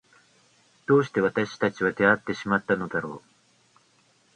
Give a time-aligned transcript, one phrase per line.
[0.87, 3.27] どうして私たちは出会ってしまったのだろう。